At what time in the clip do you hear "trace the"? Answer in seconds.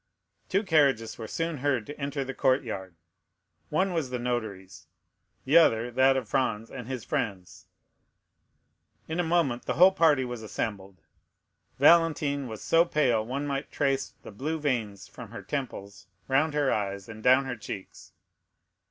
13.71-14.31